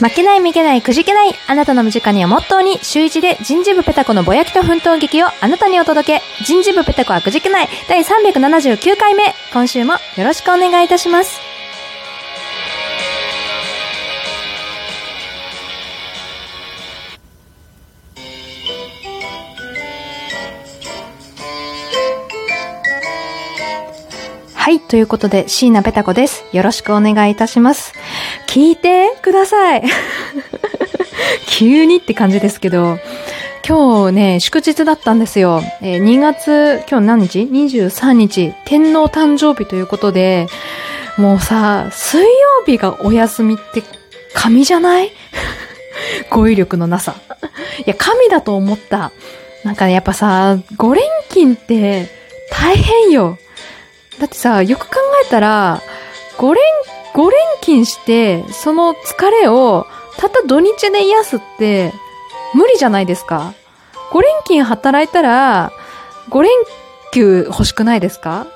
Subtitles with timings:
[0.00, 1.34] 負けない、めげない、くじけない。
[1.46, 6.44] あなたの身近にをモットーに、週一で人事部ペタコのぼやきと奮闘劇をあなたにお届け。
[6.44, 7.68] 人事部ペタコはくじけない。
[7.88, 9.34] 第379回目。
[9.52, 11.40] 今週もよろしくお願いいたします。
[24.54, 24.80] はい。
[24.80, 26.44] ということで、椎名ペタ子です。
[26.52, 27.94] よろしくお願いいたします。
[28.56, 29.82] 聞いてください。
[31.46, 32.98] 急にって感じですけど、
[33.68, 35.62] 今日ね、祝日だったんですよ。
[35.82, 40.46] えー、2月、今日何日 ?23 日、天皇誕生日ということで、
[41.18, 42.28] もうさ、水曜
[42.64, 43.82] 日がお休みって
[44.32, 45.12] 神じゃない？
[46.30, 47.14] 語彙力のなさ。
[47.80, 49.12] いや、神だと思った。
[49.64, 52.08] なんかね、やっぱさ、5連勤って
[52.50, 53.36] 大変よ。
[54.18, 54.94] だってさ、よく考
[55.26, 55.82] えたら、
[56.38, 56.62] 5連、
[57.16, 59.86] 5連勤して、その疲れを、
[60.18, 61.94] たった土日で癒すって、
[62.54, 63.54] 無理じゃないですか
[64.12, 65.72] ?5 連勤働いたら、
[66.28, 66.50] 5連
[67.12, 68.46] 休欲しくないですか？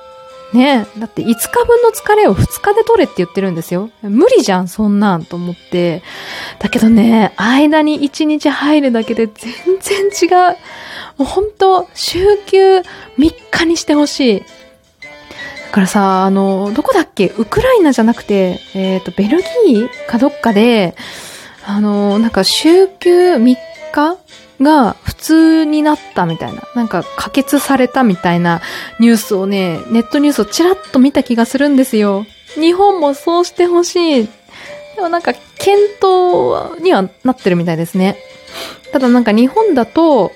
[0.53, 3.89] ねだって5日分の疲れを2日で取れって言ってるんですよ。
[4.03, 6.03] 無理じゃん、そんなんと思って。
[6.59, 10.57] だけどね、間に1日入るだけで全然違う。
[11.17, 12.83] もうほんと、週休3
[13.49, 14.43] 日にしてほしい。
[15.71, 17.27] からさ、あの、どこだっけ？
[17.37, 20.95] ウクライナじゃなくて、えっ、ー、と、ベルギーかどっかで、
[21.65, 23.55] あの、なんか週休3
[23.91, 24.17] 日
[24.61, 28.61] が普通になったみたいな、なんか可決されたみたいな
[28.99, 32.25] ニュースをね、ネットニュースをちらっと見た気がするんですよ。
[32.55, 34.29] 日本もそうしてほしい。
[34.95, 38.17] でもなんか検討にはなってるみたいですね。
[38.91, 40.31] ただなんか日本だと、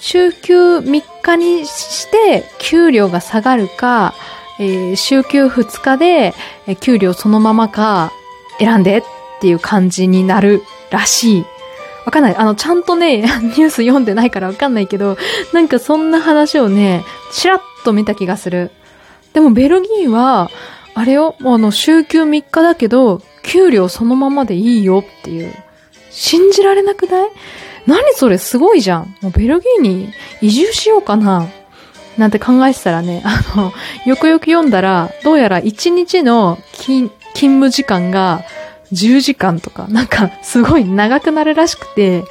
[0.00, 4.14] 週休3日にして給料が下がるか、
[4.62, 6.34] えー、週休2日で、
[6.66, 8.12] えー、給料そのままか
[8.58, 9.02] 選んでっ
[9.40, 11.44] ていう感じになるらしい。
[12.04, 12.36] わかんない。
[12.36, 15.16] あの、ちゃんとね、 ニュース読んでないからわかんないけど、
[15.52, 18.70] なんかそんな話をね、ちらっと見た気がする。
[19.32, 20.50] でもベルギーは、
[20.94, 25.52] あれよ、もうあの、週休3日だけど、給料そのままでいいよっていう。
[26.10, 27.30] 信じられなくない？
[27.86, 28.38] 何それ？
[28.38, 29.16] すごいじゃん。
[29.22, 31.48] もうベルギーに移住しようかな。
[32.18, 33.72] なんて考えてたらね、あの、
[34.04, 38.44] よくよく読んだら、どうやら1日の勤務時間が
[38.92, 42.24] 10時間とか、なんかすごい長くなるらしくて、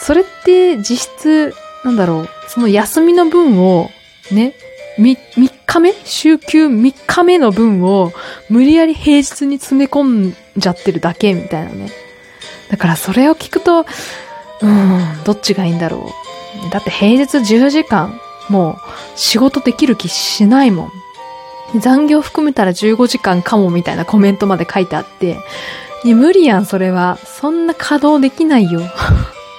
[0.00, 1.54] それって実質、
[1.84, 3.90] なんだろう、その休みの分を、
[4.32, 4.54] ね、
[4.98, 8.12] 3, 3日目週休3日目の分を
[8.48, 11.90] 無理やり平日に詰め込んじゃってるだけみたいなね。
[12.70, 13.86] だからそれを聞くと、
[14.62, 16.10] うん、どっちがいいんだろ
[16.68, 16.70] う。
[16.70, 18.18] だって平日10時間
[18.48, 18.78] も
[19.16, 21.80] う仕事できる気しないもん。
[21.80, 25.38] 残業含めたら15時間かもみたいなコメントまで書いてあって、
[26.04, 27.18] いや無理やん、それは。
[27.24, 28.80] そんな稼働できないよ。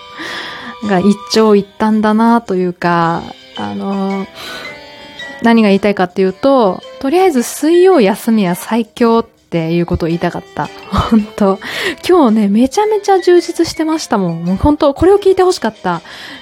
[0.88, 3.24] が一長一短だなというか、
[3.58, 4.28] あのー、
[5.42, 10.68] 何が言いたいかっていうと、とりあえず水曜休みは最強っていうことを言いたかった。
[10.92, 11.60] 本当
[12.06, 14.44] 今日ね、めちゃめちゃ充実してましたもん。
[14.44, 16.02] もう本当これを聞いてほしかった。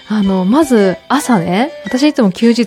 [0.09, 2.63] あの、まず朝ね、私いつも休日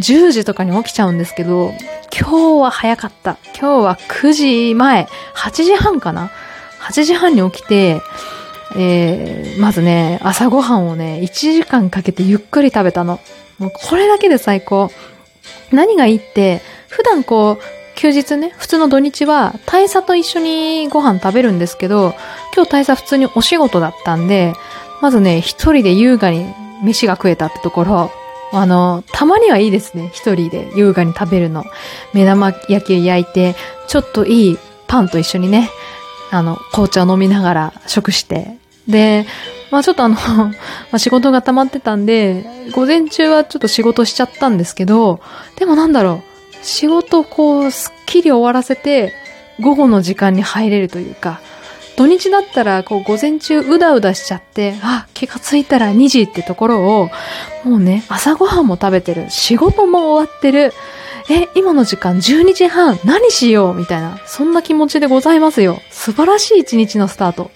[0.00, 1.72] 10時とかに起きちゃうんですけど、
[2.14, 3.38] 今日は早かった。
[3.58, 6.30] 今日は9時前、8時半かな
[6.82, 8.02] ?8 時半に起きて、
[8.76, 13.18] えー、まずね、朝ごはんをね、1時間かけてゆっくり食べたの。
[13.58, 14.90] もうこれだけで最高。
[15.72, 22.14] 何がいいって、普段こう、休日ね、普通の土日は大佐と一緒にご飯食べるんですけど、
[22.56, 24.54] 今日大佐普通にお仕事だったんで、
[25.02, 26.46] まずね、一人で優雅に
[26.82, 28.10] 飯が食えたってところ、
[28.54, 30.08] あの、たまにはいいですね。
[30.14, 31.66] 一人で優雅に食べるの。
[32.14, 33.54] 目玉焼き焼いて、
[33.86, 35.68] ちょっといいパンと一緒にね、
[36.30, 38.56] あの、紅茶を飲みながら食して。
[38.88, 39.26] で、
[39.70, 40.52] まあちょっとあの ま
[40.92, 45.20] あ仕事が溜まってたんで、午前中はちょっと仕事しちゃったんですけど、
[45.56, 46.29] でもなんだろう、
[46.62, 49.12] 仕事こう、すっきり終わらせて、
[49.60, 51.40] 午後の時間に入れるというか、
[51.96, 57.10] 土日だったら、こう、午前中うだうだしちゃって、あ、気がついたら2時ってところを、
[57.64, 60.72] もうね、朝ごはんも食べてる、仕事も終わってる、
[61.28, 65.80] え、今の時間12時半、何しようみたいな、そんな気持ちでございますよ。
[65.90, 67.50] 素晴らしい一日のスタート。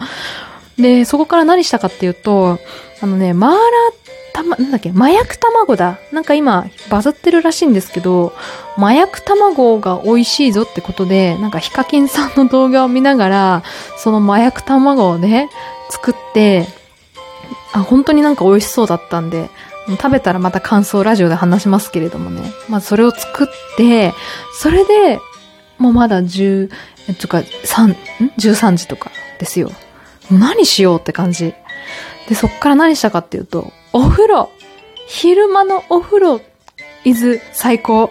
[0.79, 2.59] で、そこから何したかっていうと、
[3.01, 4.04] あのね、マーラー
[4.35, 5.99] たま、なんだっけ、麻薬卵だ。
[6.13, 8.35] なんか今、バズってるらしいんですけど、
[8.77, 13.63] 麻薬卵が美味しいぞってことで、なんかヒカキンさんの動画を見ながら、
[13.97, 15.49] その麻薬卵をね、
[15.89, 16.67] 作って、
[17.73, 19.51] あ、本当になんか美味しそうだったんで、
[19.87, 22.43] 食べたらまた感想ラジオで話しますけれどもね。
[22.69, 23.47] まあそれを作っ
[23.77, 24.13] て、
[24.53, 25.21] それで、
[25.79, 26.71] もうまだ10、
[27.09, 27.97] えっとか、3、ん
[28.37, 29.71] ?13 時とかですよ。
[30.29, 31.55] 何しようって感じ。
[32.29, 34.51] で、そっから何したかっていうと、お風呂
[35.07, 36.41] 昼間のお風呂、
[37.05, 38.11] 伊豆最高。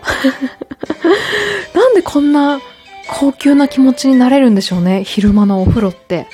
[1.75, 2.61] なんでこんな
[3.09, 6.27] 高級な気持ちになれるんでしょうね、昼間のお風呂って。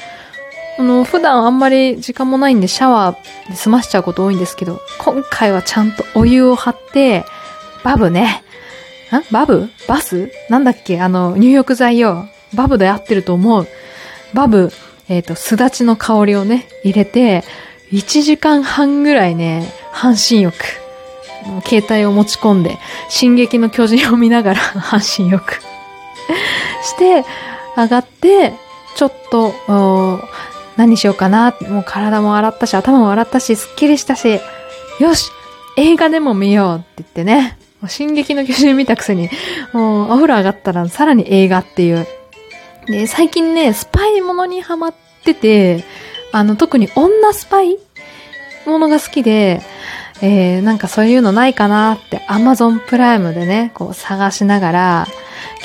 [0.78, 7.26] あの、普段あんまり時間もないんでシャワーで済ましちゃうこと多いんですけど、今回はちゃんとお湯を張って、
[7.84, 8.44] バブね。
[9.12, 9.68] んバブ？
[9.88, 10.32] バス？
[10.50, 11.02] なんだっけ？
[11.02, 12.30] あの、入浴剤よ。
[12.54, 13.68] バブで合ってると思う。
[14.36, 14.72] バブ、
[15.08, 17.44] えっ、ー、と、すだちの香りをね、入れて、
[17.92, 20.56] 1時間半ぐらいね、半身浴。
[21.66, 22.78] 携帯を持ち込んで、
[23.10, 25.54] 進撃の巨人を見ながら 半身浴
[26.84, 27.26] して、
[27.76, 28.54] 上がって、
[28.96, 29.54] ちょっと、
[30.78, 31.56] 何しようかな。
[31.68, 34.40] もう体も洗ったし、頭も洗ったし、すっきりしたし、
[35.00, 35.32] よし
[35.78, 37.58] 映画でも見ようって言ってね。
[37.88, 39.30] 進撃の巨人見たくせに、
[39.72, 42.06] もうお風呂上がったらさらに映画っていう。
[42.88, 44.94] で、最近ね、スパイものにハマっ
[45.24, 45.86] てて、
[46.32, 47.78] あの、特に女スパイ
[48.66, 49.62] ものが好きで、
[50.22, 55.08] えー、なんかそういうのないかなって Amazon プライムでね、こう探しながら、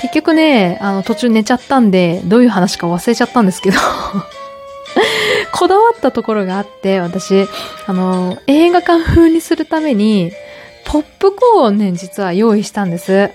[0.00, 3.78] 結局ね、あの途中寝ちゃったんで、どういう話か忘れちゃったんですけど
[5.52, 7.46] こだわったところがあって、私、
[7.86, 10.32] あの、映画館風にするために、
[10.84, 13.30] ポップコーンをね、実は用意したんです。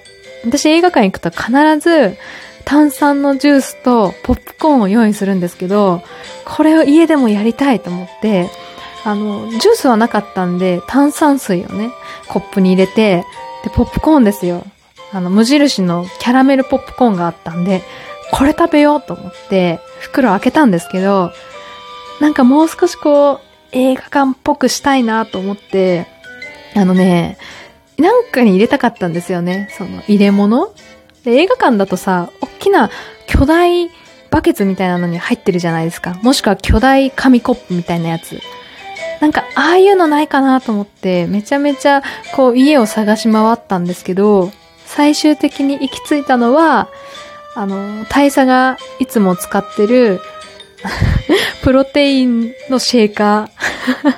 [0.46, 2.18] 私映画館行くと必ず、
[2.66, 6.04] 炭酸のジュースとポップコーンを用意するんですけど、
[6.46, 8.50] これを家でもやりたいと思って、
[9.06, 11.92] あの、ジュースはなかったんで、炭酸水をね、
[12.28, 13.26] コップに入れて、
[13.64, 14.64] で、ポップコーンですよ。
[15.12, 17.82] あの、無印のキャラメルポップコーンがあったんで、
[18.32, 21.32] これ食べようと思って、袋開けたんですけど、
[22.20, 23.40] なんかもう少しこう、
[23.72, 26.08] 映画館っぽくしたいなと思って、
[26.76, 27.38] あのね、
[27.98, 29.70] なんかに入れたかったんですよね。
[29.78, 30.74] その入れ物
[31.30, 32.90] で、映画館だとさ、大きな
[33.28, 33.90] 巨大
[34.32, 36.20] バケツみたいなのに入ってるじゃないですか。
[36.22, 38.40] もしくは巨大紙コップみたいなやつ。
[39.22, 42.04] なんか、ああいうのないかなと思って、めちゃめちゃ、
[42.36, 44.52] こう、家を探し回ったんですけど、
[44.86, 46.90] 最終的に行き着いたのは、
[47.56, 50.22] あの、大佐がいつも使ってる
[51.64, 53.50] プロテインのシェーカ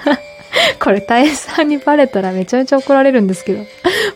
[0.06, 0.18] ー
[0.80, 3.66] これ大佐にバレたらめちゃめちゃ怒られるんですけど、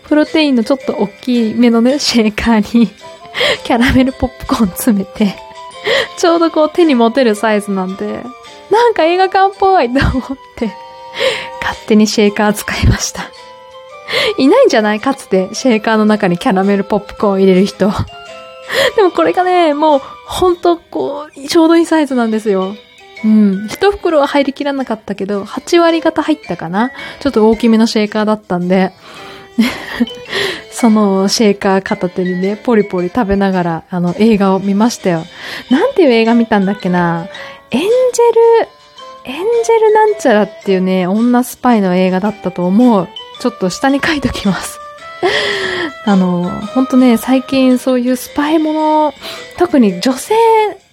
[0.07, 2.87] プロテインのちょっと大きめのね、シェーカーに
[3.63, 5.35] キャラメルポップコーン詰めて、
[6.17, 8.23] ちょうどこう手に持てるサイズなんで、
[8.69, 10.21] なんか映画館っぽいと思っ
[10.57, 10.71] て、
[11.61, 13.29] 勝手にシェーカー使いました。
[14.37, 14.99] いないんじゃない？
[14.99, 17.91] かつて、シェーカーの中にキャラメルポップコーン入れる人。
[18.95, 22.75] でもこれがね、もう、ほんと、こう、ちょうどいいサイズなんですよ。
[23.23, 23.67] うん。
[23.69, 26.91] 一袋は入りきらなかったけど、8割方入ったかな？
[27.19, 28.91] ちょっと大きめのシェーカーだったんで、
[30.71, 35.23] そのシェーカー片手にね、ポリポリ食べながら、あの、映画を見ましたよ。
[35.69, 37.27] なんていう映画見たんだっけな
[37.71, 38.67] エンジェル、
[39.25, 43.07] エンジェルなんちゃらっていうね、女スパイの映画だったと思う。
[43.39, 44.79] ちょっと下に書いときます。
[46.05, 49.13] あの、ほんとね、最近そういうスパイもの、
[49.57, 50.35] 特に女性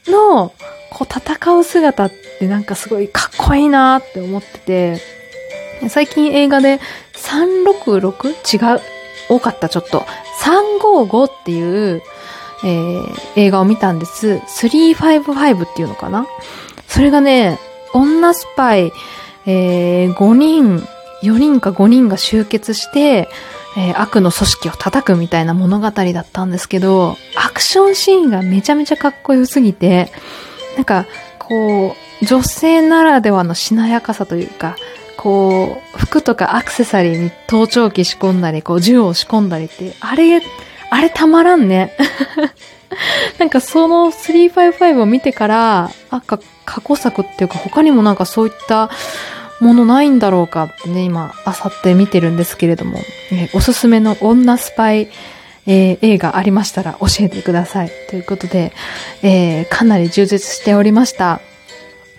[0.08, 0.52] の
[0.90, 6.80] こう戦う姿ってなんかすごいかっこいいなって思ってて、最近映画で
[7.22, 8.74] 366?
[8.74, 8.80] 違う。
[9.28, 10.04] 多かったちょっと。
[10.42, 12.02] 355っていう、
[12.64, 14.40] えー、映画を見たんです。
[14.60, 16.26] 355っていうのかな？
[16.88, 17.58] それがね、
[17.94, 18.92] 女スパイ、
[19.46, 20.78] えー、5人、
[21.22, 23.28] 4人か5人が集結して、
[23.76, 30.12] えー、悪の組織を叩くみたいな物語だったんですけど、アクションシーンがめちゃめちゃかっこよすぎて、
[30.76, 31.06] なんか、
[31.38, 34.76] こう、女性ならではのしなやかさというか、
[35.16, 40.42] こう、服とかアクセサリーに盗聴器仕込んだり、こう、銃を仕込んだりって、あれ、
[40.90, 41.92] あれたまらんね。
[43.38, 48.90] なんかその355を見てから、あ、か、過去作っていうか他にもなんかそういった
[49.60, 52.98] ものないんだろうかってね、今、あさって見てるんですけれども、
[53.32, 55.08] えおすすめの女スパイ
[55.66, 57.90] えー、映画ありましたら教えてください。
[58.10, 58.72] ということで、
[59.22, 61.40] えー、かなり充実しておりました。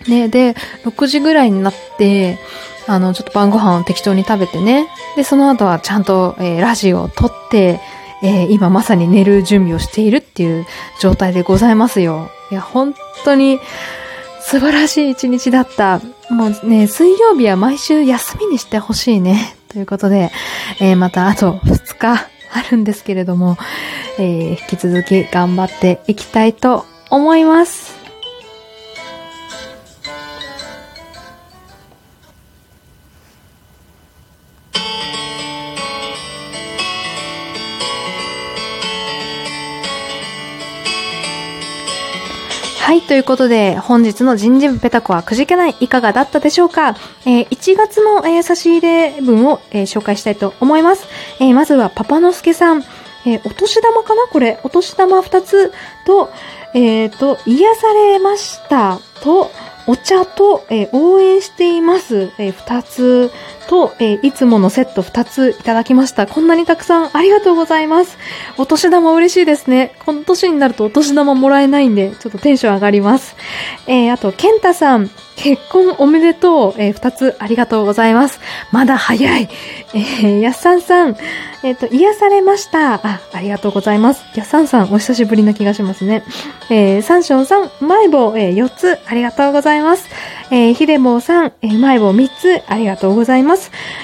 [0.08, 2.38] ね、で、6時ぐらいになって、
[2.86, 4.88] あの、ちょっと晩ご飯を適当に食べてね。
[5.16, 7.80] で、その後はちゃんと、えー、ラジオを撮って、
[8.22, 10.66] えー、今まさに寝る準備をしているっていう
[11.00, 12.30] 状態でございますよ。
[12.50, 13.60] いや、本当に
[14.40, 16.00] 素晴らしい一日だった。
[16.30, 19.56] もうね、水曜日は毎週休みにしてほしいね。
[19.68, 20.30] ということで、
[20.80, 22.14] えー、またあと2日
[22.52, 23.56] あるんですけれども、
[24.18, 27.93] えー、引き続き頑張っていきたいと思います。
[42.94, 46.94] はい、ということで、本日の人事部ペタコはくじけないいかがだったでしょうか？
[47.26, 51.08] えー、1月の、えー、差し入れ分を、えー、紹介したいと思います。
[51.40, 52.84] えー、まずはパパのすけさん。
[53.26, 54.28] えー、お年玉かな？
[54.28, 54.60] これ。
[54.62, 55.72] お年玉2つ
[56.06, 56.30] と、
[56.72, 59.50] えっ、ー、と、癒されましたと、
[59.88, 62.30] お茶と、えー、応援しています。
[62.38, 63.32] えー、2つ
[63.66, 66.26] と、えー、いつものセット2ついただきました。
[66.26, 68.18] こんなにたくさんありがとうございます。
[68.58, 69.94] お年玉嬉しいですね。
[70.04, 73.36] この年になるとお年玉もらえないんで、ちょっとテンション上がります。
[73.86, 76.74] えー、あと、ケンタさん、結婚おめでとう。
[76.78, 78.40] えー、二つありがとうございます。
[78.72, 79.48] まだ早い。
[79.94, 81.16] えー、やっさんさん、
[81.62, 82.94] えっ、ー、と、癒されました。
[82.94, 84.22] あ、ありがとうございます。
[84.34, 86.24] やっさんさん、お久しぶりな気がしますね。
[86.70, 90.08] えー、サンションさん、マイボー、えー、四つ、ありがとうございます。
[90.50, 93.53] えー、ヒデボーさん、えー、マイボー三つ、ありがとうございます。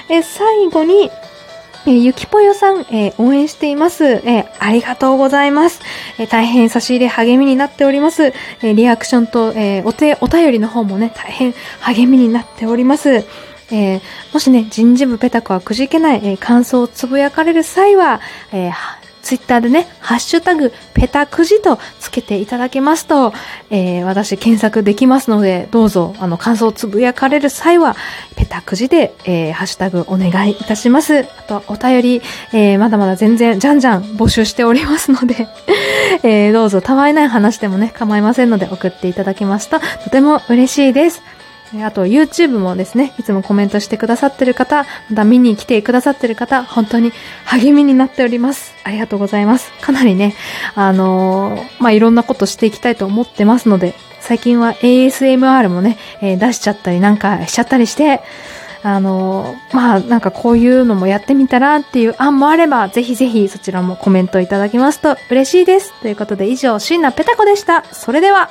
[0.09, 1.09] えー、最後に、
[1.85, 4.05] えー、ゆきぽよさん、えー、応援しています。
[4.05, 5.81] えー、ありがとうございます。
[6.19, 8.25] えー、大変差し入れ励みになっております。
[8.25, 13.25] えー、リアクションと、えー、お手、お便りの方もね、大変励みになっております。
[13.73, 14.01] えー、
[14.33, 18.19] もしね、人事部ペタコはくじけない、えー、感想をつぶやかれる際は、
[18.51, 18.71] えー、
[19.21, 23.33] ツイッターでね、ハッシュタグ、ペタくじとつけていただけますと、
[23.69, 27.95] えー、私検索できますので、どうぞ、あの、感想をつぶやかれる際は、
[28.35, 31.19] ペタくじで、えー、ハッシュタグお願いいたします。
[31.19, 32.21] あと、お便り、
[32.53, 35.47] えー、まだまだ全然、じゃんじゃん募集しておりますので
[36.23, 41.21] えー、どうぞ、たわいない話でもね、構いませんので、送っていただきますと、とても嬉しいです。
[41.79, 47.13] あと YouTube もですね、いつもコメントしてくださってる方、また見に来てくださってる方、本当に
[47.45, 48.73] 励みになっております。
[48.83, 49.71] ありがとうございます。
[49.81, 50.35] かなりね、
[50.75, 58.21] あのー、まあ、いろんなことしていきたいと思ってますので、最近は ASMR もね、えー、出しちゃったりなんかしちゃったりして、
[58.83, 65.93] あのー、まあ、なんかこういうのもやってみたらっていう案もあれば、ぜひぜひそちらもコメントいただきますと嬉しいです。
[66.01, 67.85] ということで以上、椎名ペタコでした。
[67.93, 68.39] それでは。